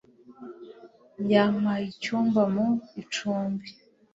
[1.31, 2.67] Yampaye icyumba mu
[3.01, 3.67] icumbi.